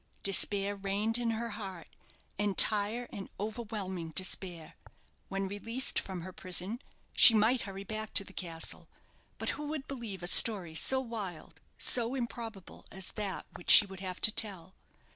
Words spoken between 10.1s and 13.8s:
a story so wild, so improbable, as that which